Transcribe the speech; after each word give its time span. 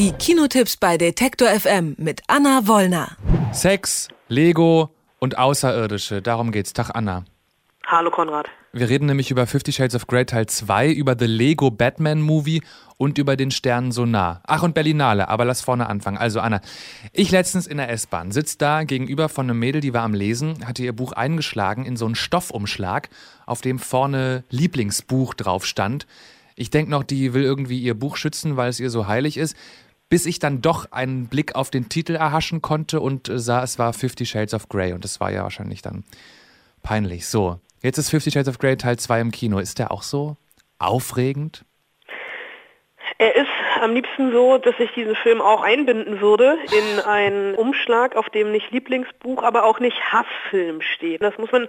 Die 0.00 0.12
Kinotipps 0.12 0.78
bei 0.78 0.96
Detektor 0.96 1.48
FM 1.48 1.94
mit 1.98 2.22
Anna 2.26 2.66
Wollner. 2.66 3.18
Sex, 3.52 4.08
Lego 4.28 4.88
und 5.18 5.36
Außerirdische. 5.36 6.22
Darum 6.22 6.52
geht's. 6.52 6.72
Tag, 6.72 6.92
Anna. 6.94 7.26
Hallo 7.86 8.10
Konrad. 8.10 8.48
Wir 8.72 8.88
reden 8.88 9.04
nämlich 9.04 9.30
über 9.30 9.46
Fifty 9.46 9.72
Shades 9.72 9.94
of 9.94 10.06
Grey 10.06 10.24
Teil 10.24 10.46
2, 10.46 10.90
über 10.90 11.16
The 11.18 11.26
Lego 11.26 11.70
Batman 11.70 12.22
Movie 12.22 12.62
und 12.96 13.18
über 13.18 13.36
den 13.36 13.50
Stern 13.50 13.92
Sonar. 13.92 14.40
Ach, 14.46 14.62
und 14.62 14.72
Berlinale, 14.72 15.28
aber 15.28 15.44
lass 15.44 15.60
vorne 15.60 15.86
anfangen. 15.86 16.16
Also, 16.16 16.40
Anna, 16.40 16.62
ich 17.12 17.30
letztens 17.30 17.66
in 17.66 17.76
der 17.76 17.90
S-Bahn, 17.90 18.30
sitze 18.32 18.56
da 18.56 18.84
gegenüber 18.84 19.28
von 19.28 19.50
einem 19.50 19.58
Mädel, 19.58 19.82
die 19.82 19.92
war 19.92 20.04
am 20.04 20.14
Lesen, 20.14 20.66
hatte 20.66 20.82
ihr 20.82 20.94
Buch 20.94 21.12
eingeschlagen 21.12 21.84
in 21.84 21.98
so 21.98 22.06
einen 22.06 22.14
Stoffumschlag, 22.14 23.10
auf 23.44 23.60
dem 23.60 23.78
vorne 23.78 24.44
Lieblingsbuch 24.48 25.34
drauf 25.34 25.66
stand. 25.66 26.06
Ich 26.56 26.70
denke 26.70 26.90
noch, 26.90 27.04
die 27.04 27.34
will 27.34 27.42
irgendwie 27.42 27.80
ihr 27.80 27.94
Buch 27.94 28.16
schützen, 28.16 28.56
weil 28.56 28.70
es 28.70 28.80
ihr 28.80 28.90
so 28.90 29.06
heilig 29.06 29.36
ist 29.36 29.56
bis 30.10 30.26
ich 30.26 30.38
dann 30.38 30.60
doch 30.60 30.92
einen 30.92 31.28
Blick 31.28 31.54
auf 31.54 31.70
den 31.70 31.88
Titel 31.88 32.14
erhaschen 32.14 32.60
konnte 32.60 33.00
und 33.00 33.30
sah, 33.32 33.62
es 33.62 33.78
war 33.78 33.94
Fifty 33.94 34.26
Shades 34.26 34.52
of 34.52 34.68
Grey 34.68 34.92
und 34.92 35.04
das 35.04 35.20
war 35.20 35.30
ja 35.30 35.44
wahrscheinlich 35.44 35.80
dann 35.80 36.04
peinlich. 36.82 37.26
So, 37.26 37.58
Jetzt 37.82 37.96
ist 37.96 38.10
Fifty 38.10 38.30
Shades 38.30 38.48
of 38.48 38.58
Grey 38.58 38.76
Teil 38.76 38.98
2 38.98 39.20
im 39.20 39.30
Kino. 39.30 39.58
Ist 39.58 39.78
der 39.78 39.90
auch 39.90 40.02
so 40.02 40.36
aufregend? 40.78 41.64
Er 43.16 43.34
ist 43.34 43.48
am 43.80 43.94
liebsten 43.94 44.32
so, 44.32 44.58
dass 44.58 44.74
ich 44.78 44.90
diesen 44.92 45.16
Film 45.16 45.40
auch 45.40 45.62
einbinden 45.62 46.20
würde 46.20 46.58
in 46.76 47.00
einen 47.00 47.54
Umschlag, 47.54 48.16
auf 48.16 48.28
dem 48.28 48.52
nicht 48.52 48.70
Lieblingsbuch, 48.70 49.42
aber 49.42 49.64
auch 49.64 49.80
nicht 49.80 49.98
Hassfilm 50.12 50.82
steht. 50.82 51.22
Das 51.22 51.36
muss 51.38 51.50
man 51.52 51.68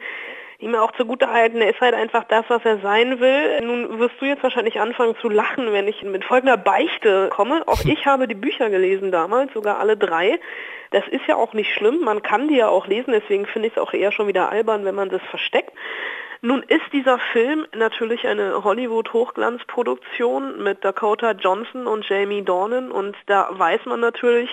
ihm 0.61 0.75
auch 0.75 0.91
zugute 0.93 1.31
halten. 1.31 1.61
Er 1.61 1.71
ist 1.71 1.81
halt 1.81 1.95
einfach 1.95 2.23
das, 2.25 2.45
was 2.47 2.63
er 2.63 2.79
sein 2.79 3.19
will. 3.19 3.61
Nun 3.61 3.99
wirst 3.99 4.15
du 4.19 4.25
jetzt 4.25 4.43
wahrscheinlich 4.43 4.79
anfangen 4.79 5.15
zu 5.21 5.29
lachen, 5.29 5.73
wenn 5.73 5.87
ich 5.87 6.03
mit 6.03 6.23
folgender 6.23 6.57
Beichte 6.57 7.29
komme. 7.29 7.63
Auch 7.67 7.83
ich 7.85 8.05
habe 8.05 8.27
die 8.27 8.35
Bücher 8.35 8.69
gelesen 8.69 9.11
damals, 9.11 9.53
sogar 9.53 9.79
alle 9.79 9.97
drei. 9.97 10.39
Das 10.91 11.07
ist 11.07 11.25
ja 11.27 11.35
auch 11.37 11.53
nicht 11.53 11.73
schlimm, 11.73 12.01
man 12.01 12.21
kann 12.21 12.49
die 12.49 12.57
ja 12.57 12.67
auch 12.67 12.85
lesen, 12.85 13.13
deswegen 13.13 13.45
finde 13.45 13.69
ich 13.69 13.77
es 13.77 13.81
auch 13.81 13.93
eher 13.93 14.11
schon 14.11 14.27
wieder 14.27 14.51
albern, 14.51 14.83
wenn 14.83 14.93
man 14.93 15.07
das 15.07 15.21
versteckt. 15.29 15.71
Nun 16.41 16.63
ist 16.63 16.91
dieser 16.91 17.17
Film 17.31 17.65
natürlich 17.73 18.27
eine 18.27 18.63
Hollywood-Hochglanzproduktion 18.63 20.61
mit 20.61 20.83
Dakota 20.83 21.31
Johnson 21.31 21.87
und 21.87 22.09
Jamie 22.09 22.41
Dornan 22.41 22.91
und 22.91 23.15
da 23.27 23.47
weiß 23.51 23.85
man 23.85 24.01
natürlich, 24.01 24.49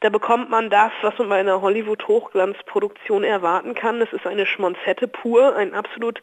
da 0.00 0.10
bekommt 0.10 0.50
man 0.50 0.70
das, 0.70 0.92
was 1.02 1.18
man 1.18 1.28
bei 1.28 1.40
einer 1.40 1.60
Hollywood-Hochglanzproduktion 1.60 3.24
erwarten 3.24 3.74
kann. 3.74 4.00
Es 4.00 4.12
ist 4.12 4.26
eine 4.26 4.46
Schmonzette 4.46 5.08
pur, 5.08 5.56
ein 5.56 5.74
absolut 5.74 6.20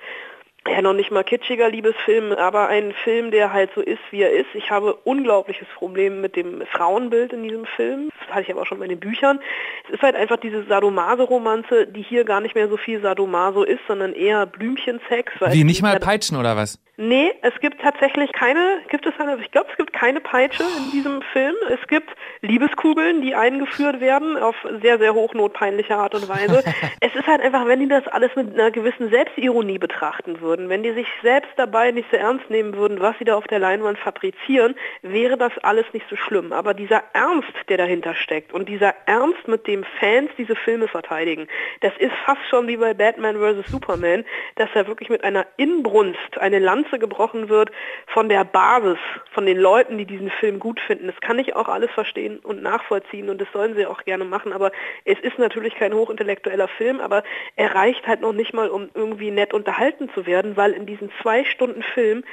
ja 0.68 0.82
noch 0.82 0.94
nicht 0.94 1.12
mal 1.12 1.24
kitschiger 1.24 1.70
Liebesfilm, 1.70 2.32
aber 2.32 2.68
ein 2.68 2.94
Film, 3.04 3.32
der 3.32 3.54
halt 3.54 3.72
so 3.76 3.82
ist, 3.82 4.00
wie 4.12 4.22
er 4.22 4.32
ist. 4.32 4.48
Ich 4.54 4.72
habe 4.72 4.96
unglaubliches 5.04 5.68
Problem 5.76 6.22
mit 6.22 6.36
dem 6.36 6.64
Frauenbild 6.72 7.34
in 7.34 7.44
diesem 7.44 7.66
Film. 7.66 8.10
Das 8.20 8.36
hatte 8.36 8.42
ich 8.44 8.52
aber 8.52 8.62
auch 8.62 8.66
schon 8.66 8.80
bei 8.80 8.88
den 8.88 9.00
Büchern. 9.00 9.40
Es 9.88 9.96
ist 9.96 10.02
halt 10.02 10.16
einfach 10.16 10.38
diese 10.38 10.64
Sadomaso-Romanze, 10.64 11.88
die 11.88 12.02
hier 12.02 12.24
gar 12.24 12.42
nicht 12.42 12.56
mehr 12.56 12.68
so 12.68 12.78
viel 12.78 13.02
Sadomaso 13.02 13.64
ist, 13.64 13.82
sondern 13.88 14.14
eher 14.14 14.46
Blümchensex. 14.46 15.34
Wie, 15.52 15.64
nicht 15.64 15.82
mal 15.82 16.00
Peitschen 16.00 16.38
oder 16.38 16.56
was? 16.56 16.80
Nee, 16.98 17.34
es 17.42 17.54
gibt 17.60 17.82
tatsächlich 17.82 18.32
keine, 18.32 18.80
gibt 18.88 19.06
es 19.06 19.14
eine, 19.20 19.38
ich 19.42 19.52
glaube, 19.52 19.68
es 19.70 19.76
gibt 19.76 19.92
keine 19.92 20.22
Peitsche 20.22 20.64
in 20.64 20.92
diesem 20.92 21.22
Film. 21.34 21.54
Es 21.70 21.86
gibt 21.90 22.10
Liebeskugeln, 22.42 23.22
die 23.22 23.36
eingeführt 23.36 24.00
werden 24.00 24.38
auf 24.38 24.56
sehr, 24.82 24.98
sehr 24.98 25.14
hochnotpeinliche 25.14 25.98
Art 25.98 26.16
und 26.16 26.30
Weise. 26.30 26.64
es 27.02 27.14
ist 27.14 27.28
halt 27.28 27.42
einfach, 27.42 27.68
wenn 27.68 27.82
die 27.82 27.90
das 27.90 28.08
alles 28.08 28.34
mit 28.38 28.54
einer 28.54 28.72
gewissen 28.72 29.10
Selbstironie 29.10 29.78
betrachten 29.78 30.40
würden, 30.40 30.55
wenn 30.58 30.84
die 30.84 30.94
sich 30.94 31.08
selbst 31.22 31.52
dabei 31.58 31.92
nicht 31.92 32.10
so 32.12 32.18
ernst 32.18 32.50
nehmen 32.50 32.76
würden, 32.76 33.00
was 33.00 33.18
sie 33.20 33.26
da 33.26 33.36
auf 33.36 33.48
der 33.48 33.60
Leinwand 33.60 33.98
fabrizieren, 33.98 34.76
wäre 35.02 35.38
das 35.38 35.52
alles 35.60 35.86
nicht 35.94 36.06
so 36.10 36.16
schlimm. 36.16 36.54
Aber 36.54 36.74
dieser 36.74 37.04
Ernst, 37.14 37.54
der 37.70 37.78
dahinter 37.78 38.16
steckt 38.16 38.54
und 38.54 38.70
dieser 38.70 38.94
Ernst, 39.06 39.48
mit 39.48 39.68
dem 39.68 39.84
Fans 40.00 40.30
diese 40.38 40.56
Filme 40.56 40.88
verteidigen, 40.88 41.48
das 41.82 41.94
ist 41.98 42.14
fast 42.26 42.42
schon 42.50 42.68
wie 42.68 42.78
bei 42.78 42.94
Batman 42.94 43.38
vs. 43.38 43.72
Superman, 43.72 44.26
dass 44.56 44.70
er 44.74 44.88
wirklich 44.88 45.10
mit 45.10 45.24
einer 45.24 45.46
Inbrunst 45.58 46.38
eine 46.40 46.60
Lanze 46.60 47.00
gebrochen 47.00 47.50
wird 47.50 47.72
von 48.08 48.30
der 48.30 48.44
Basis, 48.44 49.00
von 49.32 49.46
den 49.46 49.58
Leuten, 49.58 49.98
die 49.98 50.06
diesen 50.06 50.30
Film 50.30 50.60
gut 50.60 50.80
finden. 50.80 51.08
Das 51.08 51.20
kann 51.22 51.40
ich 51.40 51.56
auch 51.56 51.68
alles 51.68 51.92
verstehen 51.92 52.40
und 52.40 52.62
nachvollziehen 52.62 53.30
und 53.30 53.42
das 53.42 53.48
sollen 53.52 53.76
sie 53.76 53.86
auch 53.86 54.04
gerne 54.04 54.26
machen, 54.26 54.54
aber 54.54 54.72
es 55.04 55.20
ist 55.20 55.38
natürlich 55.38 55.76
kein 55.76 55.94
hochintellektueller 55.94 56.68
Film, 56.68 57.00
aber 57.00 57.24
er 57.56 57.74
reicht 57.76 58.08
halt 58.08 58.22
noch 58.22 58.34
nicht 58.34 58.54
mal, 58.54 58.70
um 58.70 58.90
irgendwie 58.94 59.32
nett 59.32 59.54
unterhalten 59.54 60.10
zu 60.14 60.26
werden, 60.26 60.45
weil 60.56 60.74
in 60.74 60.86
diesen 60.86 61.12
zwei 61.22 61.44
Stunden 61.46 61.82
Film 61.94 62.24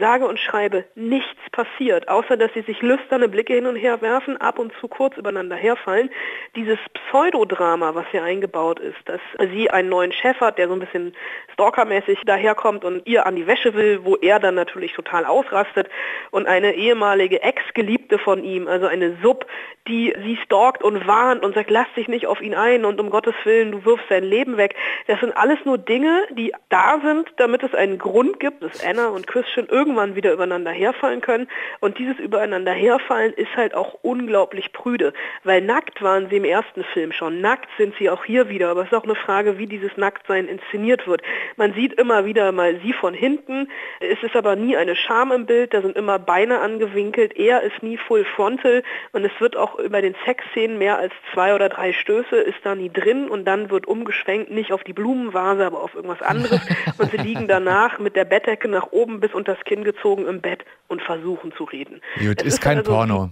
sage 0.00 0.26
und 0.26 0.38
schreibe 0.40 0.84
nichts 0.94 1.38
passiert, 1.52 2.08
außer 2.08 2.36
dass 2.36 2.52
sie 2.54 2.62
sich 2.62 2.82
lüsterne 2.82 3.28
Blicke 3.28 3.54
hin 3.54 3.66
und 3.66 3.76
her 3.76 4.00
werfen, 4.02 4.36
ab 4.38 4.58
und 4.58 4.72
zu 4.80 4.88
kurz 4.88 5.16
übereinander 5.16 5.56
herfallen. 5.56 6.10
Dieses 6.56 6.78
Pseudodrama, 6.94 7.94
was 7.94 8.06
hier 8.10 8.24
eingebaut 8.24 8.80
ist, 8.80 8.98
dass 9.04 9.20
sie 9.38 9.70
einen 9.70 9.88
neuen 9.88 10.12
Chef 10.12 10.40
hat, 10.40 10.58
der 10.58 10.68
so 10.68 10.74
ein 10.74 10.80
bisschen 10.80 11.14
stalkermäßig 11.52 12.20
daherkommt 12.24 12.84
und 12.84 13.06
ihr 13.06 13.26
an 13.26 13.36
die 13.36 13.46
Wäsche 13.46 13.74
will, 13.74 14.00
wo 14.04 14.16
er 14.16 14.40
dann 14.40 14.54
natürlich 14.54 14.94
total 14.94 15.24
ausrastet 15.26 15.88
und 16.30 16.46
eine 16.46 16.74
ehemalige 16.74 17.42
Ex-Geliebte 17.42 18.18
von 18.18 18.42
ihm, 18.42 18.66
also 18.66 18.86
eine 18.86 19.16
Sub, 19.22 19.46
die 19.86 20.14
sie 20.24 20.38
stalkt 20.44 20.82
und 20.82 21.06
warnt 21.06 21.44
und 21.44 21.54
sagt, 21.54 21.70
lass 21.70 21.86
dich 21.96 22.08
nicht 22.08 22.26
auf 22.26 22.40
ihn 22.40 22.54
ein 22.54 22.84
und 22.84 23.00
um 23.00 23.10
Gottes 23.10 23.34
Willen, 23.44 23.72
du 23.72 23.84
wirfst 23.84 24.06
dein 24.08 24.24
Leben 24.24 24.56
weg. 24.56 24.74
Das 25.06 25.20
sind 25.20 25.36
alles 25.36 25.58
nur 25.64 25.78
Dinge, 25.78 26.24
die 26.30 26.52
da 26.68 27.00
sind, 27.04 27.28
damit 27.36 27.62
es 27.62 27.74
einen 27.74 27.98
Grund 27.98 28.40
gibt, 28.40 28.62
dass 28.62 28.84
Anna 28.84 29.08
und 29.08 29.26
Christian 29.26 29.66
irgendwie 29.68 29.89
irgendwann 29.90 30.14
wieder 30.14 30.32
übereinander 30.32 30.70
herfallen 30.70 31.20
können. 31.20 31.48
Und 31.80 31.98
dieses 31.98 32.18
übereinander 32.18 32.72
herfallen 32.72 33.32
ist 33.32 33.54
halt 33.56 33.74
auch 33.74 33.98
unglaublich 34.02 34.72
prüde, 34.72 35.12
weil 35.42 35.60
nackt 35.62 36.00
waren 36.00 36.28
sie 36.30 36.36
im 36.36 36.44
ersten 36.44 36.84
Film 36.84 37.12
schon, 37.12 37.40
nackt 37.40 37.68
sind 37.76 37.94
sie 37.98 38.08
auch 38.08 38.24
hier 38.24 38.48
wieder, 38.48 38.70
aber 38.70 38.82
es 38.82 38.86
ist 38.88 38.94
auch 38.96 39.04
eine 39.04 39.16
Frage, 39.16 39.58
wie 39.58 39.66
dieses 39.66 39.96
Nacktsein 39.96 40.46
inszeniert 40.46 41.06
wird. 41.08 41.22
Man 41.56 41.74
sieht 41.74 41.94
immer 41.94 42.24
wieder 42.24 42.52
mal 42.52 42.78
sie 42.82 42.92
von 42.92 43.14
hinten, 43.14 43.68
es 43.98 44.22
ist 44.22 44.36
aber 44.36 44.54
nie 44.54 44.76
eine 44.76 44.94
Scham 44.94 45.32
im 45.32 45.46
Bild, 45.46 45.74
da 45.74 45.82
sind 45.82 45.96
immer 45.96 46.18
Beine 46.20 46.60
angewinkelt, 46.60 47.36
er 47.36 47.62
ist 47.62 47.82
nie 47.82 47.96
full 47.96 48.24
frontal. 48.24 48.82
Und 49.12 49.24
es 49.24 49.32
wird 49.40 49.56
auch 49.56 49.78
über 49.78 50.00
den 50.02 50.14
Sexszenen 50.24 50.78
mehr 50.78 50.98
als 50.98 51.12
zwei 51.34 51.54
oder 51.54 51.68
drei 51.68 51.92
Stöße 51.92 52.36
ist 52.36 52.58
da 52.62 52.74
nie 52.74 52.90
drin. 52.90 53.28
Und 53.28 53.44
dann 53.44 53.70
wird 53.70 53.88
umgeschwenkt, 53.88 54.50
nicht 54.50 54.72
auf 54.72 54.84
die 54.84 54.92
Blumenvase, 54.92 55.66
aber 55.66 55.82
auf 55.82 55.94
irgendwas 55.94 56.22
anderes. 56.22 56.60
Und 56.98 57.10
sie 57.10 57.16
liegen 57.16 57.48
danach 57.48 57.98
mit 57.98 58.14
der 58.14 58.24
Bettdecke 58.24 58.68
nach 58.68 58.92
oben 58.92 59.20
bis 59.20 59.34
unter 59.34 59.54
das 59.54 59.64
Kinn 59.64 59.79
hingezogen 59.80 60.26
im 60.26 60.40
Bett 60.40 60.64
und 60.88 61.02
versuchen 61.02 61.52
zu 61.56 61.64
reden. 61.64 62.00
Gut, 62.18 62.42
ist, 62.42 62.54
ist 62.54 62.60
kein 62.60 62.78
also, 62.78 62.92
Porno. 62.92 63.30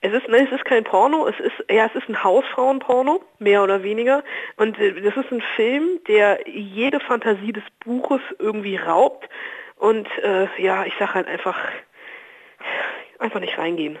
Es 0.00 0.12
ist, 0.12 0.28
nein, 0.28 0.46
es 0.46 0.52
ist 0.52 0.64
kein 0.64 0.84
Porno, 0.84 1.26
es 1.26 1.38
ist, 1.40 1.64
ja, 1.68 1.86
es 1.86 1.94
ist 2.00 2.08
ein 2.08 2.22
Hausfrauenporno, 2.22 3.20
mehr 3.40 3.64
oder 3.64 3.82
weniger. 3.82 4.22
Und 4.56 4.78
äh, 4.78 5.00
das 5.00 5.16
ist 5.16 5.32
ein 5.32 5.42
Film, 5.56 5.98
der 6.06 6.48
jede 6.48 7.00
Fantasie 7.00 7.52
des 7.52 7.64
Buches 7.84 8.20
irgendwie 8.38 8.76
raubt. 8.76 9.28
Und 9.76 10.06
äh, 10.22 10.46
ja, 10.62 10.84
ich 10.84 10.94
sage 10.98 11.14
halt 11.14 11.26
einfach, 11.26 11.58
einfach 13.18 13.40
nicht 13.40 13.58
reingehen. 13.58 13.98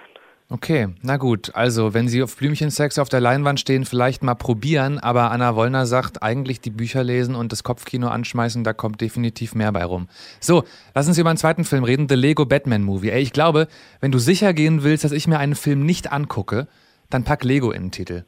Okay, 0.50 0.88
na 1.02 1.18
gut. 1.18 1.54
Also, 1.54 1.92
wenn 1.92 2.08
Sie 2.08 2.22
auf 2.22 2.34
Blümchensex 2.36 2.98
auf 2.98 3.10
der 3.10 3.20
Leinwand 3.20 3.60
stehen, 3.60 3.84
vielleicht 3.84 4.22
mal 4.22 4.34
probieren. 4.34 4.98
Aber 4.98 5.30
Anna 5.30 5.56
Wollner 5.56 5.84
sagt, 5.84 6.22
eigentlich 6.22 6.62
die 6.62 6.70
Bücher 6.70 7.04
lesen 7.04 7.34
und 7.34 7.52
das 7.52 7.62
Kopfkino 7.64 8.08
anschmeißen, 8.08 8.64
da 8.64 8.72
kommt 8.72 9.02
definitiv 9.02 9.54
mehr 9.54 9.72
bei 9.72 9.84
rum. 9.84 10.08
So, 10.40 10.64
lass 10.94 11.06
uns 11.06 11.18
über 11.18 11.28
einen 11.28 11.36
zweiten 11.36 11.64
Film 11.64 11.84
reden, 11.84 12.08
The 12.08 12.14
Lego 12.14 12.46
Batman 12.46 12.82
Movie. 12.82 13.10
Ey, 13.10 13.20
ich 13.20 13.34
glaube, 13.34 13.68
wenn 14.00 14.10
du 14.10 14.18
sicher 14.18 14.54
gehen 14.54 14.82
willst, 14.82 15.04
dass 15.04 15.12
ich 15.12 15.26
mir 15.28 15.38
einen 15.38 15.54
Film 15.54 15.84
nicht 15.84 16.12
angucke, 16.12 16.66
dann 17.10 17.24
pack 17.24 17.44
Lego 17.44 17.70
in 17.70 17.82
den 17.82 17.90
Titel. 17.90 18.24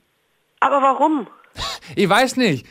Aber 0.60 0.82
warum? 0.82 1.26
Ich 1.96 2.08
weiß 2.08 2.36
nicht. 2.36 2.66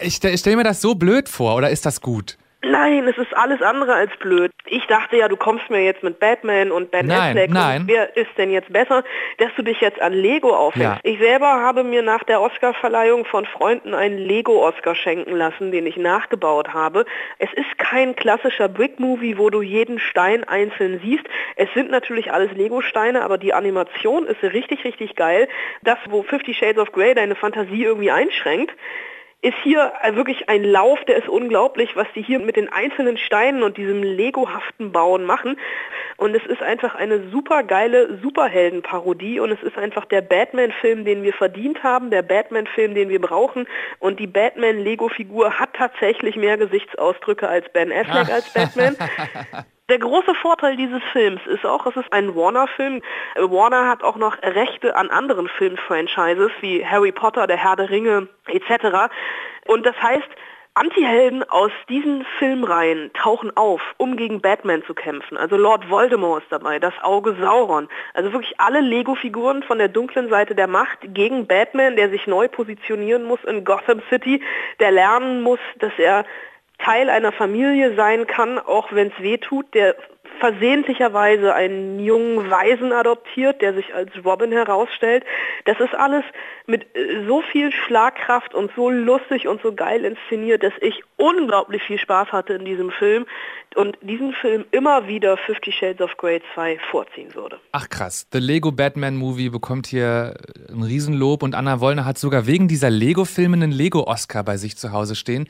Ich 0.00 0.14
stelle 0.14 0.56
mir 0.56 0.62
das 0.62 0.80
so 0.80 0.94
blöd 0.94 1.28
vor, 1.28 1.56
oder 1.56 1.70
ist 1.70 1.84
das 1.84 2.00
gut? 2.00 2.38
Nein, 2.64 3.06
es 3.08 3.18
ist 3.18 3.34
alles 3.36 3.60
andere 3.62 3.94
als 3.94 4.16
blöd. 4.18 4.50
Ich 4.66 4.86
dachte 4.86 5.16
ja, 5.16 5.28
du 5.28 5.36
kommst 5.36 5.68
mir 5.70 5.84
jetzt 5.84 6.02
mit 6.02 6.18
Batman 6.18 6.70
und 6.70 6.90
Ben 6.90 7.06
nein, 7.06 7.30
Affleck 7.30 7.50
nein. 7.50 7.82
und 7.82 7.88
wer 7.88 8.16
ist 8.16 8.30
denn 8.38 8.50
jetzt 8.50 8.72
besser, 8.72 9.04
dass 9.38 9.50
du 9.56 9.62
dich 9.62 9.80
jetzt 9.80 10.00
an 10.00 10.12
Lego 10.12 10.54
aufhängst. 10.54 11.04
Ja. 11.04 11.10
Ich 11.10 11.18
selber 11.18 11.46
habe 11.46 11.84
mir 11.84 12.02
nach 12.02 12.24
der 12.24 12.40
Oscarverleihung 12.40 13.24
von 13.26 13.44
Freunden 13.46 13.94
einen 13.94 14.18
Lego-Oscar 14.18 14.94
schenken 14.94 15.36
lassen, 15.36 15.72
den 15.72 15.86
ich 15.86 15.96
nachgebaut 15.96 16.72
habe. 16.72 17.04
Es 17.38 17.52
ist 17.52 17.78
kein 17.78 18.16
klassischer 18.16 18.68
Brick-Movie, 18.68 19.38
wo 19.38 19.50
du 19.50 19.62
jeden 19.62 19.98
Stein 19.98 20.44
einzeln 20.44 21.00
siehst. 21.02 21.24
Es 21.56 21.68
sind 21.74 21.90
natürlich 21.90 22.32
alles 22.32 22.52
Lego-Steine, 22.52 23.22
aber 23.22 23.38
die 23.38 23.52
Animation 23.52 24.26
ist 24.26 24.42
richtig, 24.42 24.84
richtig 24.84 25.16
geil. 25.16 25.48
Das, 25.82 25.98
wo 26.08 26.22
Fifty 26.22 26.54
Shades 26.54 26.78
of 26.78 26.92
Grey 26.92 27.14
deine 27.14 27.34
Fantasie 27.34 27.84
irgendwie 27.84 28.10
einschränkt, 28.10 28.74
ist 29.44 29.58
hier 29.62 29.92
wirklich 30.14 30.48
ein 30.48 30.64
Lauf, 30.64 30.98
der 31.04 31.16
ist 31.16 31.28
unglaublich, 31.28 31.94
was 31.96 32.06
die 32.14 32.22
hier 32.22 32.38
mit 32.38 32.56
den 32.56 32.72
einzelnen 32.72 33.18
Steinen 33.18 33.62
und 33.62 33.76
diesem 33.76 34.02
Lego-haften 34.02 34.90
Bauen 34.90 35.24
machen. 35.24 35.58
Und 36.16 36.34
es 36.34 36.44
ist 36.46 36.62
einfach 36.62 36.94
eine 36.94 37.28
super 37.30 37.62
geile 37.62 38.18
Superhelden-Parodie 38.22 39.40
und 39.40 39.50
es 39.50 39.62
ist 39.62 39.76
einfach 39.76 40.06
der 40.06 40.22
Batman-Film, 40.22 41.04
den 41.04 41.22
wir 41.22 41.34
verdient 41.34 41.82
haben, 41.82 42.10
der 42.10 42.22
Batman-Film, 42.22 42.94
den 42.94 43.10
wir 43.10 43.20
brauchen. 43.20 43.66
Und 43.98 44.18
die 44.18 44.26
Batman-Lego-Figur 44.26 45.58
hat 45.58 45.74
tatsächlich 45.74 46.36
mehr 46.36 46.56
Gesichtsausdrücke 46.56 47.46
als 47.46 47.70
Ben 47.70 47.92
Affleck 47.92 48.30
als 48.30 48.50
Batman. 48.50 48.96
Der 49.90 49.98
große 49.98 50.34
Vorteil 50.36 50.76
dieses 50.76 51.02
Films 51.12 51.42
ist 51.46 51.66
auch, 51.66 51.84
es 51.84 51.94
ist 51.94 52.10
ein 52.10 52.34
Warner-Film. 52.34 53.02
Warner 53.36 53.86
hat 53.86 54.02
auch 54.02 54.16
noch 54.16 54.40
Rechte 54.42 54.96
an 54.96 55.10
anderen 55.10 55.46
Film-Franchises 55.46 56.50
wie 56.62 56.86
Harry 56.86 57.12
Potter, 57.12 57.46
der 57.46 57.58
Herr 57.58 57.76
der 57.76 57.90
Ringe 57.90 58.28
etc. 58.46 59.12
Und 59.66 59.84
das 59.84 59.94
heißt, 60.00 60.28
Antihelden 60.72 61.44
aus 61.50 61.70
diesen 61.90 62.24
Filmreihen 62.38 63.10
tauchen 63.12 63.54
auf, 63.58 63.82
um 63.98 64.16
gegen 64.16 64.40
Batman 64.40 64.82
zu 64.86 64.94
kämpfen. 64.94 65.36
Also 65.36 65.58
Lord 65.58 65.90
Voldemort 65.90 66.42
ist 66.44 66.50
dabei, 66.50 66.78
das 66.78 66.94
Auge 67.02 67.36
Sauron. 67.38 67.86
Also 68.14 68.32
wirklich 68.32 68.58
alle 68.58 68.80
Lego-Figuren 68.80 69.62
von 69.62 69.76
der 69.76 69.88
dunklen 69.88 70.30
Seite 70.30 70.54
der 70.54 70.66
Macht 70.66 71.00
gegen 71.02 71.46
Batman, 71.46 71.96
der 71.96 72.08
sich 72.08 72.26
neu 72.26 72.48
positionieren 72.48 73.24
muss 73.24 73.44
in 73.44 73.66
Gotham 73.66 74.00
City, 74.08 74.42
der 74.80 74.92
lernen 74.92 75.42
muss, 75.42 75.60
dass 75.78 75.92
er 75.98 76.24
Teil 76.84 77.08
einer 77.08 77.32
Familie 77.32 77.94
sein 77.96 78.26
kann, 78.26 78.58
auch 78.58 78.92
wenn 78.92 79.08
es 79.08 79.22
weh 79.22 79.38
tut, 79.38 79.72
der 79.74 79.96
versehentlicherweise 80.40 81.54
einen 81.54 82.00
jungen 82.00 82.50
Waisen 82.50 82.92
adoptiert, 82.92 83.62
der 83.62 83.72
sich 83.74 83.94
als 83.94 84.10
Robin 84.24 84.52
herausstellt. 84.52 85.24
Das 85.64 85.78
ist 85.80 85.94
alles 85.94 86.24
mit 86.66 86.84
äh, 86.94 87.24
so 87.26 87.42
viel 87.42 87.72
Schlagkraft 87.72 88.54
und 88.54 88.70
so 88.76 88.90
lustig 88.90 89.46
und 89.48 89.62
so 89.62 89.72
geil 89.72 90.04
inszeniert, 90.04 90.62
dass 90.62 90.72
ich 90.80 91.02
unglaublich 91.16 91.82
viel 91.82 91.98
Spaß 91.98 92.32
hatte 92.32 92.54
in 92.54 92.64
diesem 92.64 92.90
Film 92.90 93.26
und 93.76 93.96
diesen 94.02 94.32
Film 94.32 94.64
immer 94.70 95.06
wieder 95.08 95.36
Fifty 95.36 95.72
Shades 95.72 96.00
of 96.00 96.16
Grey 96.16 96.42
2 96.54 96.78
vorziehen 96.90 97.34
würde. 97.34 97.58
Ach 97.72 97.88
krass, 97.88 98.26
The 98.32 98.38
Lego 98.38 98.72
Batman 98.72 99.16
Movie 99.16 99.48
bekommt 99.48 99.86
hier 99.86 100.34
ein 100.68 100.82
Riesenlob 100.82 101.42
und 101.42 101.54
Anna 101.54 101.80
Wollner 101.80 102.04
hat 102.04 102.18
sogar 102.18 102.46
wegen 102.46 102.68
dieser 102.68 102.90
Lego-Filme 102.90 103.56
einen 103.56 103.72
Lego-Oscar 103.72 104.42
bei 104.44 104.56
sich 104.56 104.76
zu 104.76 104.92
Hause 104.92 105.14
stehen. 105.14 105.48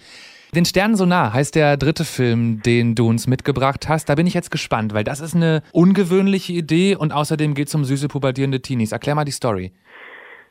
Den 0.54 0.64
Sternen 0.64 0.94
so 0.94 1.04
nah 1.04 1.32
heißt 1.32 1.56
der 1.56 1.76
dritte 1.76 2.04
Film, 2.04 2.62
den 2.62 2.94
du 2.94 3.08
uns 3.08 3.26
mitgebracht 3.26 3.88
hast. 3.88 4.08
Da 4.08 4.14
bin 4.14 4.28
ich 4.28 4.34
jetzt 4.34 4.52
gespannt, 4.52 4.94
weil 4.94 5.02
das 5.02 5.18
ist 5.18 5.34
eine 5.34 5.64
ungewöhnliche 5.72 6.52
Idee 6.52 6.94
und 6.94 7.12
außerdem 7.12 7.54
geht 7.54 7.66
es 7.66 7.74
um 7.74 7.84
süße 7.84 8.06
pubertierende 8.06 8.60
Teenies. 8.60 8.92
Erklär 8.92 9.16
mal 9.16 9.24
die 9.24 9.32
Story. 9.32 9.72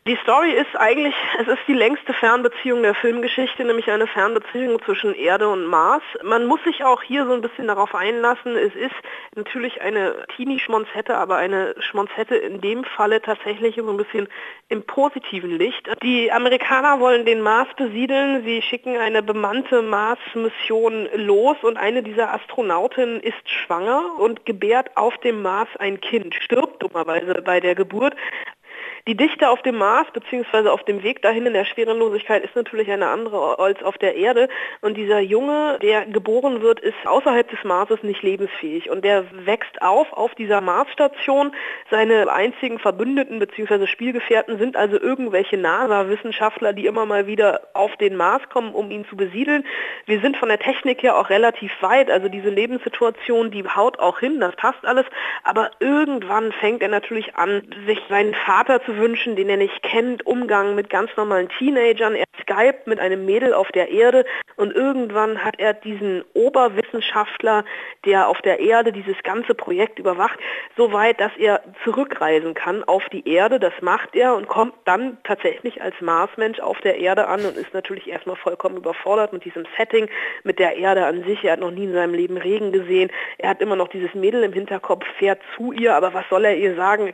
Die 0.05 0.17
Story 0.17 0.51
ist 0.51 0.75
eigentlich, 0.77 1.15
es 1.39 1.47
ist 1.47 1.61
die 1.65 1.73
längste 1.73 2.11
Fernbeziehung 2.11 2.83
der 2.83 2.93
Filmgeschichte, 2.93 3.63
nämlich 3.63 3.89
eine 3.89 4.05
Fernbeziehung 4.05 4.81
zwischen 4.83 5.15
Erde 5.15 5.47
und 5.47 5.65
Mars. 5.65 6.03
Man 6.21 6.45
muss 6.45 6.61
sich 6.65 6.83
auch 6.83 7.01
hier 7.01 7.25
so 7.25 7.31
ein 7.31 7.39
bisschen 7.39 7.67
darauf 7.67 7.95
einlassen. 7.95 8.57
Es 8.57 8.75
ist 8.75 8.95
natürlich 9.37 9.81
eine 9.81 10.25
Teenie-Schmonzette, 10.35 11.15
aber 11.15 11.37
eine 11.37 11.73
Schmonzette 11.79 12.35
in 12.35 12.59
dem 12.59 12.83
Falle 12.83 13.21
tatsächlich 13.21 13.77
so 13.77 13.89
ein 13.89 13.95
bisschen 13.95 14.27
im 14.67 14.83
positiven 14.83 15.57
Licht. 15.57 15.89
Die 16.03 16.29
Amerikaner 16.33 16.99
wollen 16.99 17.25
den 17.25 17.39
Mars 17.39 17.69
besiedeln. 17.77 18.43
Sie 18.43 18.61
schicken 18.61 18.97
eine 18.97 19.23
bemannte 19.23 19.81
Mars-Mission 19.81 21.07
los 21.15 21.55
und 21.61 21.77
eine 21.77 22.03
dieser 22.03 22.33
Astronautinnen 22.33 23.21
ist 23.21 23.49
schwanger 23.49 24.19
und 24.19 24.45
gebärt 24.45 24.97
auf 24.97 25.17
dem 25.19 25.41
Mars 25.41 25.69
ein 25.79 26.01
Kind, 26.01 26.35
stirbt 26.35 26.83
dummerweise 26.83 27.41
bei 27.41 27.61
der 27.61 27.75
Geburt. 27.75 28.17
Die 29.05 29.17
Dichte 29.17 29.49
auf 29.49 29.61
dem 29.61 29.77
Mars 29.79 30.07
bzw. 30.13 30.69
auf 30.69 30.85
dem 30.85 31.03
Weg 31.03 31.21
dahin 31.21 31.45
in 31.45 31.51
der 31.51 31.65
Schwerelosigkeit 31.65 32.41
ist 32.41 32.55
natürlich 32.55 32.89
eine 32.89 33.09
andere 33.09 33.59
als 33.59 33.83
auf 33.83 33.97
der 33.97 34.15
Erde. 34.15 34.47
Und 34.79 34.95
dieser 34.95 35.19
Junge, 35.19 35.77
der 35.81 36.05
geboren 36.05 36.61
wird, 36.61 36.79
ist 36.79 36.95
außerhalb 37.03 37.49
des 37.49 37.61
Marses 37.65 38.01
nicht 38.01 38.23
lebensfähig. 38.23 38.89
Und 38.89 39.03
der 39.03 39.25
wächst 39.45 39.81
auf 39.81 40.13
auf 40.13 40.33
dieser 40.35 40.61
Marsstation. 40.61 41.53
Seine 41.91 42.31
einzigen 42.31 42.79
Verbündeten 42.79 43.39
bzw. 43.39 43.87
Spielgefährten 43.87 44.57
sind 44.57 44.77
also 44.77 44.97
irgendwelche 44.97 45.57
NASA-Wissenschaftler, 45.57 46.71
die 46.71 46.85
immer 46.85 47.05
mal 47.05 47.27
wieder 47.27 47.59
auf 47.73 47.97
den 47.97 48.15
Mars 48.15 48.43
kommen, 48.47 48.73
um 48.73 48.89
ihn 48.89 49.05
zu 49.09 49.17
besiedeln. 49.17 49.65
Wir 50.05 50.21
sind 50.21 50.37
von 50.37 50.47
der 50.47 50.59
Technik 50.59 51.03
her 51.03 51.17
auch 51.17 51.29
relativ 51.29 51.73
weit. 51.81 52.09
Also 52.09 52.29
diese 52.29 52.49
Lebenssituation, 52.49 53.51
die 53.51 53.65
haut 53.67 53.99
auch 53.99 54.19
hin, 54.19 54.39
das 54.39 54.55
passt 54.55 54.85
alles. 54.85 55.05
Aber 55.43 55.71
irgendwann 55.81 56.53
fängt 56.53 56.81
er 56.81 56.87
natürlich 56.87 57.35
an, 57.35 57.63
sich 57.85 57.99
seinen 58.07 58.33
Vater 58.33 58.81
zu 58.85 58.92
wünschen, 58.97 59.35
den 59.35 59.49
er 59.49 59.57
nicht 59.57 59.81
kennt, 59.83 60.25
Umgang 60.25 60.75
mit 60.75 60.89
ganz 60.89 61.09
normalen 61.15 61.49
Teenagern. 61.49 62.15
Er 62.15 62.25
Skype 62.43 62.81
mit 62.85 62.99
einem 62.99 63.25
Mädel 63.25 63.53
auf 63.53 63.71
der 63.71 63.89
Erde 63.89 64.25
und 64.55 64.73
irgendwann 64.73 65.43
hat 65.43 65.59
er 65.59 65.73
diesen 65.73 66.23
Oberwissenschaftler, 66.33 67.65
der 68.05 68.27
auf 68.27 68.41
der 68.41 68.59
Erde 68.59 68.91
dieses 68.91 69.15
ganze 69.23 69.55
Projekt 69.55 69.99
überwacht, 69.99 70.39
so 70.77 70.91
weit, 70.93 71.19
dass 71.19 71.31
er 71.37 71.61
zurückreisen 71.83 72.53
kann 72.53 72.83
auf 72.83 73.03
die 73.09 73.27
Erde. 73.27 73.59
Das 73.59 73.73
macht 73.81 74.15
er 74.15 74.35
und 74.35 74.47
kommt 74.47 74.73
dann 74.85 75.17
tatsächlich 75.23 75.81
als 75.81 75.95
Marsmensch 76.01 76.59
auf 76.59 76.79
der 76.81 76.97
Erde 76.97 77.27
an 77.27 77.45
und 77.45 77.57
ist 77.57 77.73
natürlich 77.73 78.09
erstmal 78.09 78.35
vollkommen 78.35 78.77
überfordert 78.77 79.33
mit 79.33 79.45
diesem 79.45 79.65
Setting, 79.77 80.07
mit 80.43 80.59
der 80.59 80.77
Erde 80.77 81.05
an 81.05 81.23
sich. 81.23 81.43
Er 81.43 81.53
hat 81.53 81.59
noch 81.59 81.71
nie 81.71 81.85
in 81.85 81.93
seinem 81.93 82.13
Leben 82.13 82.37
Regen 82.37 82.71
gesehen. 82.71 83.11
Er 83.37 83.49
hat 83.49 83.61
immer 83.61 83.75
noch 83.75 83.87
dieses 83.87 84.13
Mädel 84.13 84.43
im 84.43 84.53
Hinterkopf, 84.53 85.05
fährt 85.17 85.41
zu 85.55 85.71
ihr, 85.71 85.95
aber 85.95 86.13
was 86.13 86.25
soll 86.29 86.45
er 86.45 86.57
ihr 86.57 86.75
sagen? 86.75 87.13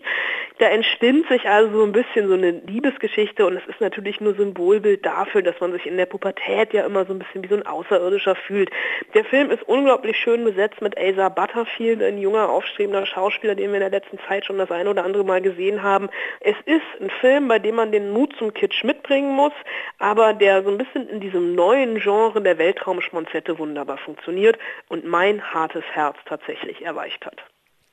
Da 0.59 0.67
entspinnt 0.67 1.27
sich 1.29 1.47
also 1.47 1.68
so 1.71 1.83
ein 1.83 1.91
bisschen 1.91 2.27
so 2.27 2.33
eine 2.33 2.51
Liebesgeschichte 2.51 3.45
und 3.45 3.57
es 3.57 3.65
ist 3.67 3.81
natürlich 3.81 4.19
nur 4.19 4.35
Symbolbild 4.35 5.05
dafür, 5.05 5.41
dass 5.41 5.59
man 5.59 5.71
sich 5.71 5.85
in 5.85 5.97
der 5.97 6.05
Pubertät 6.05 6.73
ja 6.73 6.85
immer 6.85 7.05
so 7.05 7.13
ein 7.13 7.19
bisschen 7.19 7.43
wie 7.43 7.47
so 7.47 7.55
ein 7.55 7.65
Außerirdischer 7.65 8.35
fühlt. 8.35 8.69
Der 9.13 9.25
Film 9.25 9.51
ist 9.51 9.63
unglaublich 9.63 10.17
schön 10.17 10.43
besetzt 10.43 10.81
mit 10.81 10.97
Asa 10.97 11.29
Butterfield, 11.29 12.01
ein 12.01 12.17
junger, 12.17 12.49
aufstrebender 12.49 13.05
Schauspieler, 13.05 13.55
den 13.55 13.69
wir 13.69 13.75
in 13.75 13.79
der 13.81 13.89
letzten 13.89 14.19
Zeit 14.27 14.45
schon 14.45 14.57
das 14.57 14.71
eine 14.71 14.89
oder 14.89 15.03
andere 15.03 15.23
Mal 15.23 15.41
gesehen 15.41 15.83
haben. 15.83 16.09
Es 16.39 16.55
ist 16.65 17.01
ein 17.01 17.09
Film, 17.21 17.47
bei 17.47 17.59
dem 17.59 17.75
man 17.75 17.91
den 17.91 18.11
Mut 18.11 18.35
zum 18.37 18.53
Kitsch 18.53 18.83
mitbringen 18.83 19.35
muss, 19.35 19.53
aber 19.99 20.33
der 20.33 20.63
so 20.63 20.69
ein 20.69 20.77
bisschen 20.77 21.07
in 21.09 21.19
diesem 21.19 21.55
neuen 21.55 21.99
Genre 21.99 22.41
der 22.41 22.57
Weltraumschmonzette 22.57 23.57
wunderbar 23.59 23.97
funktioniert 23.97 24.57
und 24.87 25.05
mein 25.05 25.41
hartes 25.41 25.83
Herz 25.91 26.17
tatsächlich 26.25 26.83
erweicht 26.83 27.25
hat. 27.25 27.37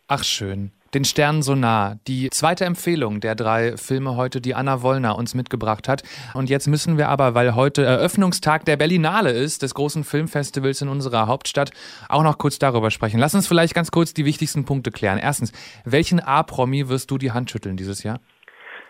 Ach 0.09 0.23
schön. 0.23 0.73
Den 0.97 1.05
Sternen 1.05 1.43
so 1.43 1.55
nah. 1.55 1.97
Die 2.07 2.31
zweite 2.31 2.65
Empfehlung 2.65 3.21
der 3.21 3.35
drei 3.35 3.77
Filme 3.77 4.17
heute, 4.17 4.41
die 4.41 4.55
Anna 4.55 4.81
Wollner 4.81 5.19
uns 5.19 5.35
mitgebracht 5.35 5.89
hat. 5.89 6.03
Und 6.33 6.49
jetzt 6.49 6.69
müssen 6.69 6.97
wir 6.97 7.11
aber, 7.11 7.35
weil 7.35 7.55
heute 7.55 7.85
Eröffnungstag 7.85 8.65
der 8.65 8.79
Berlinale 8.79 9.31
ist, 9.31 9.61
des 9.61 9.75
großen 9.75 10.05
Filmfestivals 10.05 10.81
in 10.81 10.89
unserer 10.89 11.27
Hauptstadt, 11.27 11.71
auch 12.09 12.23
noch 12.23 12.39
kurz 12.39 12.59
darüber 12.59 12.91
sprechen. 12.91 13.21
Lass 13.21 13.35
uns 13.35 13.47
vielleicht 13.47 13.75
ganz 13.75 13.91
kurz 13.91 14.15
die 14.15 14.25
wichtigsten 14.25 14.65
Punkte 14.65 14.91
klären. 14.91 15.19
Erstens, 15.19 15.53
welchen 15.85 16.19
A-Promi 16.19 16.89
wirst 16.89 17.11
du 17.11 17.19
die 17.19 17.33
Hand 17.33 17.51
schütteln 17.51 17.77
dieses 17.77 18.03
Jahr? 18.03 18.19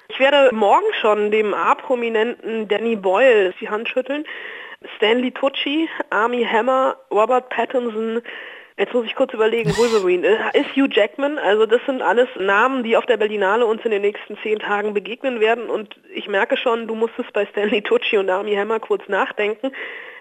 Ich 0.08 0.20
werde 0.20 0.54
morgen 0.54 0.86
schon 1.00 1.32
dem 1.32 1.54
A-Prominenten 1.54 2.68
Danny 2.68 2.94
Boyle 2.94 3.52
die 3.60 3.68
Hand 3.68 3.88
schütteln. 3.88 4.22
Stanley 4.96 5.32
Tucci, 5.32 5.88
Army 6.10 6.44
Hammer, 6.44 6.98
Robert 7.10 7.48
Pattinson, 7.48 8.22
Jetzt 8.78 8.92
muss 8.92 9.06
ich 9.06 9.14
kurz 9.14 9.32
überlegen, 9.32 9.70
Wolverine. 9.76 10.26
Äh, 10.26 10.60
ist 10.60 10.76
Hugh 10.76 10.88
Jackman, 10.90 11.38
also 11.38 11.64
das 11.64 11.80
sind 11.86 12.02
alles 12.02 12.28
Namen, 12.38 12.84
die 12.84 12.96
auf 12.96 13.06
der 13.06 13.16
Berlinale 13.16 13.64
uns 13.64 13.82
in 13.84 13.90
den 13.90 14.02
nächsten 14.02 14.36
zehn 14.42 14.58
Tagen 14.58 14.92
begegnen 14.92 15.40
werden 15.40 15.70
und 15.70 15.96
ich 16.14 16.28
merke 16.28 16.56
schon, 16.56 16.86
du 16.86 16.94
musstest 16.94 17.32
bei 17.32 17.46
Stanley 17.46 17.80
Tucci 17.82 18.18
und 18.18 18.28
Army 18.28 18.54
Hammer 18.54 18.78
kurz 18.78 19.08
nachdenken. 19.08 19.72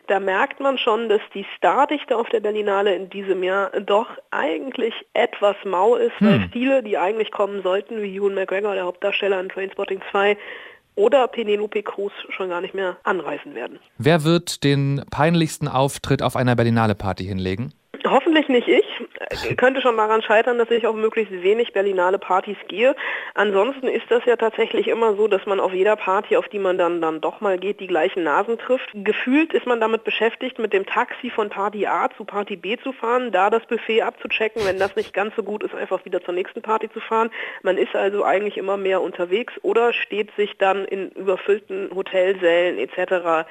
Da 0.07 0.19
merkt 0.19 0.59
man 0.59 0.77
schon, 0.77 1.09
dass 1.09 1.21
die 1.33 1.45
Stardichte 1.57 2.15
auf 2.15 2.29
der 2.29 2.39
Berlinale 2.39 2.95
in 2.95 3.09
diesem 3.09 3.43
Jahr 3.43 3.71
doch 3.81 4.07
eigentlich 4.31 4.93
etwas 5.13 5.55
mau 5.65 5.95
ist, 5.95 6.17
hm. 6.19 6.27
weil 6.27 6.50
viele, 6.53 6.83
die 6.83 6.97
eigentlich 6.97 7.31
kommen 7.31 7.62
sollten, 7.63 8.01
wie 8.01 8.15
Ewan 8.15 8.35
McGregor, 8.35 8.75
der 8.75 8.85
Hauptdarsteller 8.85 9.39
in 9.39 9.50
Trainspotting 9.50 10.01
2, 10.12 10.38
oder 10.95 11.27
Penelope 11.27 11.83
Cruz 11.83 12.13
schon 12.29 12.50
gar 12.50 12.62
nicht 12.62 12.74
mehr 12.74 12.97
anreisen 13.03 13.53
werden. 13.53 13.79
Wer 13.97 14.24
wird 14.24 14.63
den 14.63 15.03
peinlichsten 15.12 15.67
Auftritt 15.67 16.21
auf 16.21 16.35
einer 16.35 16.55
Berlinale 16.55 16.95
Party 16.95 17.25
hinlegen? 17.25 17.74
Hoffentlich 18.05 18.47
nicht 18.50 18.67
ich. 18.67 18.85
Könnte 19.57 19.81
schon 19.81 19.97
daran 19.97 20.21
scheitern, 20.21 20.57
dass 20.57 20.69
ich 20.71 20.85
auf 20.88 20.95
möglichst 20.95 21.31
wenig 21.31 21.74
Berlinale 21.74 22.19
Partys 22.19 22.57
gehe. 22.67 22.95
Ansonsten 23.33 23.88
ist 23.88 24.05
das 24.09 24.24
ja 24.25 24.35
tatsächlich 24.35 24.88
immer 24.88 25.15
so, 25.15 25.27
dass 25.27 25.45
man 25.45 25.59
auf 25.59 25.74
jeder 25.74 25.95
Party, 25.95 26.38
auf 26.38 26.47
die 26.47 26.59
man 26.59 26.77
dann, 26.77 27.01
dann 27.01 27.21
doch 27.21 27.41
mal 27.41 27.57
geht, 27.57 27.79
die 27.79 27.88
gleichen 27.88 28.24
Nasen 28.24 28.57
trifft. 28.57 28.91
Gefühlt 28.93 29.53
ist 29.53 29.65
man 29.65 29.79
damit 29.79 30.03
beschäftigt, 30.03 30.59
mit 30.59 30.74
dem 30.74 30.85
Taxi 30.85 31.29
von 31.29 31.50
Party 31.50 31.88
A 31.88 32.09
zu 32.15 32.25
Party 32.25 32.55
B 32.55 32.77
zu 32.77 32.91
fahren, 32.91 33.31
da 33.31 33.50
das 33.50 33.65
Buffet 33.65 34.03
abzuchecken. 34.03 34.63
Wenn 34.65 34.79
das 34.79 34.95
nicht 34.95 35.13
ganz 35.13 35.35
so 35.35 35.43
gut 35.43 35.63
ist, 35.63 35.74
einfach 35.74 36.05
wieder 36.05 36.24
zur 36.24 36.33
nächsten 36.33 36.62
Party 36.62 36.89
zu 36.91 37.00
fahren. 37.00 37.31
Man 37.63 37.77
ist 37.77 37.95
also 37.95 38.24
eigentlich 38.24 38.57
immer 38.57 38.77
mehr 38.77 39.01
unterwegs 39.01 39.53
oder 39.62 39.93
steht 39.93 40.29
sich 40.35 40.57
dann 40.57 40.85
in 40.85 41.09
überfüllten 41.12 41.89
Hotelsälen 41.93 42.77
etc. 42.77 43.47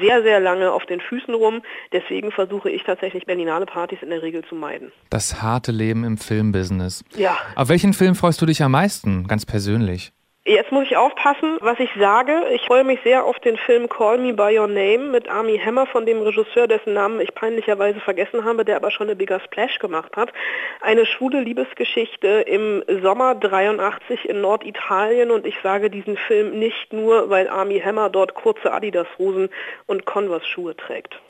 sehr, 0.00 0.22
sehr 0.22 0.40
lange 0.40 0.72
auf 0.72 0.86
den 0.86 1.00
Füßen 1.00 1.34
rum. 1.34 1.62
Deswegen 1.92 2.32
versuche 2.32 2.70
ich 2.70 2.84
tatsächlich 2.84 3.26
Berlinale 3.26 3.66
Partys 3.66 3.88
Partys 3.88 4.02
in 4.02 4.10
der 4.10 4.22
Regel 4.22 4.44
zu 4.44 4.54
meiden. 4.54 4.92
Das 5.08 5.40
harte 5.40 5.72
Leben 5.72 6.04
im 6.04 6.18
Filmbusiness. 6.18 7.04
Ja. 7.16 7.36
Auf 7.54 7.68
welchen 7.68 7.92
Film 7.92 8.14
freust 8.14 8.42
du 8.42 8.46
dich 8.46 8.62
am 8.62 8.72
meisten, 8.72 9.26
ganz 9.26 9.46
persönlich? 9.46 10.12
Jetzt 10.48 10.72
muss 10.72 10.86
ich 10.86 10.96
aufpassen, 10.96 11.58
was 11.60 11.78
ich 11.78 11.90
sage. 12.00 12.32
Ich 12.54 12.62
freue 12.62 12.82
mich 12.82 13.00
sehr 13.04 13.26
auf 13.26 13.38
den 13.38 13.58
Film 13.58 13.86
Call 13.86 14.16
Me 14.16 14.32
By 14.32 14.58
Your 14.58 14.66
Name 14.66 15.10
mit 15.10 15.28
Army 15.28 15.60
Hammer 15.62 15.84
von 15.84 16.06
dem 16.06 16.22
Regisseur, 16.22 16.66
dessen 16.66 16.94
Namen 16.94 17.20
ich 17.20 17.34
peinlicherweise 17.34 18.00
vergessen 18.00 18.46
habe, 18.46 18.64
der 18.64 18.76
aber 18.76 18.90
schon 18.90 19.08
eine 19.08 19.16
Bigger 19.16 19.40
Splash 19.40 19.78
gemacht 19.78 20.16
hat. 20.16 20.32
Eine 20.80 21.04
schwule 21.04 21.42
Liebesgeschichte 21.42 22.28
im 22.46 22.82
Sommer 23.02 23.34
83 23.34 24.26
in 24.26 24.40
Norditalien 24.40 25.30
und 25.30 25.44
ich 25.44 25.56
sage 25.62 25.90
diesen 25.90 26.16
Film 26.16 26.58
nicht 26.58 26.94
nur, 26.94 27.28
weil 27.28 27.46
Army 27.50 27.78
Hammer 27.80 28.08
dort 28.08 28.32
kurze 28.32 28.72
Adidas-Hosen 28.72 29.50
und 29.86 30.06
Converse-Schuhe 30.06 30.74
trägt. 30.74 31.20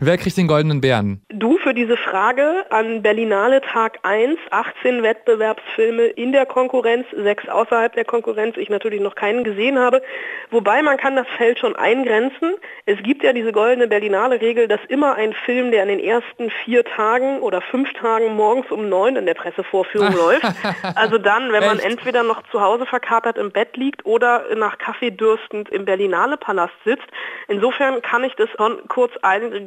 Wer 0.00 0.18
kriegt 0.18 0.36
den 0.36 0.46
goldenen 0.46 0.80
Bären? 0.80 1.22
Du 1.28 1.58
für 1.58 1.74
diese 1.74 1.96
Frage 1.96 2.64
an 2.70 3.02
Berlinale 3.02 3.60
Tag 3.60 3.98
1, 4.02 4.38
18 4.50 5.02
Wettbewerbsfilme 5.02 6.04
in 6.04 6.32
der 6.32 6.46
Konkurrenz, 6.46 7.06
sechs 7.14 7.48
außerhalb 7.48 7.92
der 7.92 8.04
Konkurrenz, 8.04 8.56
ich 8.56 8.68
natürlich 8.70 9.00
noch 9.00 9.14
keinen 9.14 9.44
gesehen 9.44 9.78
habe. 9.78 10.02
Wobei 10.50 10.82
man 10.82 10.96
kann 10.96 11.16
das 11.16 11.26
Feld 11.36 11.58
schon 11.58 11.76
eingrenzen. 11.76 12.54
Es 12.86 13.02
gibt 13.02 13.22
ja 13.22 13.32
diese 13.32 13.52
goldene 13.52 13.88
Berlinale 13.88 14.40
Regel, 14.40 14.68
dass 14.68 14.80
immer 14.88 15.14
ein 15.14 15.32
Film, 15.32 15.70
der 15.70 15.82
an 15.82 15.88
den 15.88 16.00
ersten 16.00 16.50
vier 16.64 16.84
Tagen 16.84 17.40
oder 17.40 17.60
fünf 17.60 17.92
Tagen 17.94 18.34
morgens 18.34 18.70
um 18.70 18.88
neun 18.88 19.16
in 19.16 19.26
der 19.26 19.34
Pressevorführung 19.34 20.12
läuft, 20.16 20.46
also 20.94 21.18
dann, 21.18 21.52
wenn 21.52 21.64
man 21.64 21.78
entweder 21.78 22.22
noch 22.22 22.42
zu 22.50 22.60
Hause 22.60 22.86
verkatert 22.86 23.38
im 23.38 23.50
Bett 23.50 23.76
liegt 23.76 24.06
oder 24.06 24.44
nach 24.56 24.78
Kaffee 24.78 25.10
dürstend 25.10 25.68
im 25.68 25.84
Berlinale 25.84 26.36
Palast 26.36 26.74
sitzt. 26.84 27.06
Insofern 27.48 28.02
kann 28.02 28.24
ich 28.24 28.34
das 28.34 28.48
schon 28.56 28.78
kurz 28.88 29.12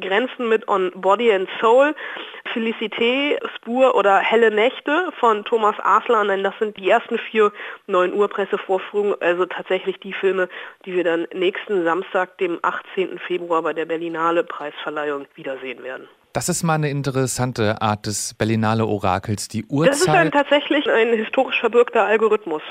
eingrenzen 0.02 0.48
mit 0.48 0.68
On 0.68 0.90
Body 0.94 1.32
and 1.32 1.48
Soul, 1.60 1.94
Felicité, 2.52 3.38
Spur 3.56 3.94
oder 3.94 4.18
Helle 4.18 4.50
Nächte 4.50 5.10
von 5.18 5.44
Thomas 5.44 5.76
Aslan, 5.82 6.28
denn 6.28 6.42
das 6.42 6.54
sind 6.58 6.76
die 6.76 6.90
ersten 6.90 7.18
vier 7.18 7.52
9 7.86 8.12
Uhr 8.12 8.28
Pressevorführungen, 8.28 9.14
also 9.20 9.46
tatsächlich 9.46 9.98
die 10.00 10.12
Filme, 10.12 10.48
die 10.84 10.94
wir 10.94 11.04
dann 11.04 11.26
nächsten 11.34 11.84
Samstag, 11.84 12.38
dem 12.38 12.58
18. 12.62 13.18
Februar 13.26 13.62
bei 13.62 13.72
der 13.72 13.86
Berlinale 13.86 14.44
Preisverleihung 14.44 15.26
wiedersehen 15.34 15.82
werden. 15.82 16.08
Das 16.32 16.48
ist 16.48 16.62
mal 16.62 16.74
eine 16.74 16.88
interessante 16.88 17.80
Art 17.82 18.06
des 18.06 18.34
Berlinale 18.34 18.86
Orakels. 18.86 19.48
Die 19.48 19.64
Uhrzeit. 19.66 19.92
Das 19.92 20.00
ist 20.00 20.08
dann 20.08 20.30
tatsächlich 20.30 20.90
ein 20.90 21.12
historisch 21.12 21.60
verbürgter 21.60 22.04
Algorithmus. 22.04 22.62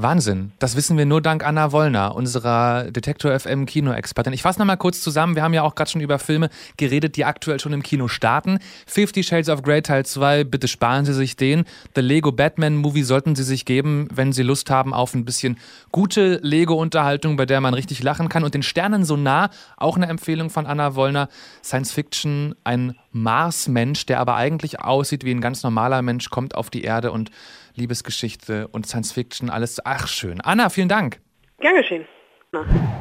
Wahnsinn. 0.00 0.52
Das 0.60 0.76
wissen 0.76 0.96
wir 0.96 1.06
nur 1.06 1.20
dank 1.20 1.44
Anna 1.44 1.72
Wollner, 1.72 2.14
unserer 2.14 2.84
Detektor 2.92 3.36
FM 3.36 3.66
Kinoexpertin. 3.66 4.32
Ich 4.32 4.42
fasse 4.42 4.60
nochmal 4.60 4.76
kurz 4.76 5.00
zusammen. 5.00 5.34
Wir 5.34 5.42
haben 5.42 5.54
ja 5.54 5.64
auch 5.64 5.74
gerade 5.74 5.90
schon 5.90 6.00
über 6.00 6.20
Filme 6.20 6.50
geredet, 6.76 7.16
die 7.16 7.24
aktuell 7.24 7.58
schon 7.58 7.72
im 7.72 7.82
Kino 7.82 8.06
starten. 8.06 8.60
Fifty 8.86 9.24
Shades 9.24 9.48
of 9.48 9.62
Grey 9.62 9.82
Teil 9.82 10.06
2, 10.06 10.44
bitte 10.44 10.68
sparen 10.68 11.04
Sie 11.04 11.14
sich 11.14 11.34
den. 11.34 11.64
The 11.96 12.00
Lego 12.00 12.30
Batman 12.30 12.76
Movie 12.76 13.02
sollten 13.02 13.34
Sie 13.34 13.42
sich 13.42 13.64
geben, 13.64 14.06
wenn 14.14 14.32
Sie 14.32 14.44
Lust 14.44 14.70
haben 14.70 14.94
auf 14.94 15.14
ein 15.14 15.24
bisschen 15.24 15.58
gute 15.90 16.38
Lego-Unterhaltung, 16.44 17.36
bei 17.36 17.44
der 17.44 17.60
man 17.60 17.74
richtig 17.74 18.00
lachen 18.00 18.28
kann. 18.28 18.44
Und 18.44 18.54
den 18.54 18.62
Sternen 18.62 19.04
so 19.04 19.16
nah, 19.16 19.50
auch 19.76 19.96
eine 19.96 20.06
Empfehlung 20.06 20.48
von 20.48 20.64
Anna 20.64 20.94
Wollner. 20.94 21.28
Science 21.64 21.90
Fiction, 21.90 22.54
ein 22.62 22.94
Marsmensch, 23.10 24.06
der 24.06 24.20
aber 24.20 24.36
eigentlich 24.36 24.80
aussieht 24.80 25.24
wie 25.24 25.32
ein 25.32 25.40
ganz 25.40 25.64
normaler 25.64 26.02
Mensch, 26.02 26.30
kommt 26.30 26.54
auf 26.54 26.70
die 26.70 26.82
Erde 26.82 27.10
und 27.10 27.32
Liebesgeschichte 27.74 28.68
und 28.68 28.86
Science 28.86 29.12
Fiction, 29.12 29.50
alles. 29.50 29.78
Ach, 29.84 30.06
schön. 30.08 30.40
Anna, 30.40 30.68
vielen 30.70 30.88
Dank. 30.88 31.20
Gern 31.60 31.76
geschehen. 31.76 32.06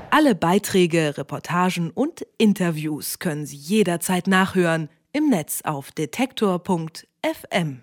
Alle 0.10 0.36
Beiträge, 0.36 1.18
Reportagen 1.18 1.92
und 1.92 2.26
Interviews 2.38 3.20
können 3.20 3.46
Sie 3.46 3.56
jederzeit 3.56 4.28
nachhören 4.28 4.90
im 5.14 5.30
Netz 5.30 5.62
auf 5.64 5.92
detektor.fm. 5.92 7.82